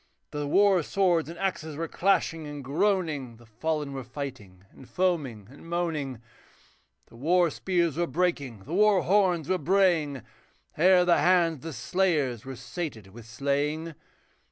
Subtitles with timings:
[0.31, 5.47] The war swords and axes were clashing and groaning, The fallen were fighting and foaming
[5.51, 6.23] and moaning;
[7.05, 10.23] The war spears were breaking, the war horns were braying,
[10.75, 13.93] Ere the hands of the slayers were sated with slaying.